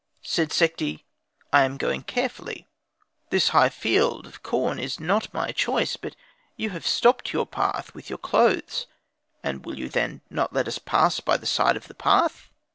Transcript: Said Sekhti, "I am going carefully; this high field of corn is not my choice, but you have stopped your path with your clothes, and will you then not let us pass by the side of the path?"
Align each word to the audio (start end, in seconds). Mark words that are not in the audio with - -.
Said 0.23 0.49
Sekhti, 0.49 1.03
"I 1.53 1.61
am 1.61 1.77
going 1.77 2.01
carefully; 2.01 2.65
this 3.29 3.49
high 3.49 3.69
field 3.69 4.25
of 4.25 4.41
corn 4.41 4.79
is 4.79 4.99
not 4.99 5.31
my 5.31 5.51
choice, 5.51 5.95
but 5.95 6.15
you 6.57 6.71
have 6.71 6.87
stopped 6.87 7.33
your 7.33 7.45
path 7.45 7.93
with 7.93 8.09
your 8.09 8.17
clothes, 8.17 8.87
and 9.43 9.63
will 9.63 9.77
you 9.77 9.89
then 9.89 10.21
not 10.27 10.53
let 10.53 10.67
us 10.67 10.79
pass 10.79 11.19
by 11.19 11.37
the 11.37 11.45
side 11.45 11.77
of 11.77 11.87
the 11.87 11.93
path?" 11.93 12.49